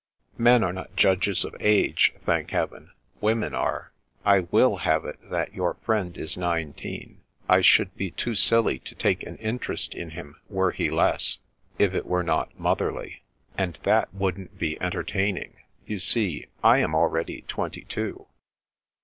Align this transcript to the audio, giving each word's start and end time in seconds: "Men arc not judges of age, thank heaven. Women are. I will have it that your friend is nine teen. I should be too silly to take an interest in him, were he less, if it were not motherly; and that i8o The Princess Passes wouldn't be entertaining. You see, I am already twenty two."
"Men 0.39 0.63
arc 0.63 0.73
not 0.73 0.95
judges 0.95 1.45
of 1.45 1.55
age, 1.59 2.11
thank 2.25 2.49
heaven. 2.49 2.89
Women 3.19 3.53
are. 3.53 3.91
I 4.25 4.39
will 4.49 4.77
have 4.77 5.05
it 5.05 5.19
that 5.29 5.53
your 5.53 5.75
friend 5.75 6.17
is 6.17 6.35
nine 6.35 6.73
teen. 6.73 7.21
I 7.47 7.61
should 7.61 7.95
be 7.95 8.09
too 8.09 8.33
silly 8.33 8.79
to 8.79 8.95
take 8.95 9.21
an 9.21 9.37
interest 9.37 9.93
in 9.93 10.09
him, 10.09 10.37
were 10.49 10.71
he 10.71 10.89
less, 10.89 11.37
if 11.77 11.93
it 11.93 12.07
were 12.07 12.23
not 12.23 12.59
motherly; 12.59 13.21
and 13.55 13.75
that 13.83 13.83
i8o 13.83 13.83
The 13.83 13.83
Princess 13.83 13.83
Passes 13.83 14.19
wouldn't 14.21 14.57
be 14.57 14.81
entertaining. 14.81 15.53
You 15.85 15.99
see, 15.99 16.47
I 16.63 16.79
am 16.79 16.95
already 16.95 17.41
twenty 17.41 17.81
two." 17.83 18.25